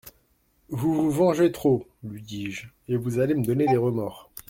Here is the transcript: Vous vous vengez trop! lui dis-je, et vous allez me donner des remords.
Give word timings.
Vous 0.69 0.95
vous 0.95 1.11
vengez 1.11 1.51
trop! 1.51 1.85
lui 2.03 2.23
dis-je, 2.23 2.65
et 2.87 2.97
vous 2.97 3.19
allez 3.19 3.35
me 3.35 3.45
donner 3.45 3.67
des 3.67 3.77
remords. 3.77 4.31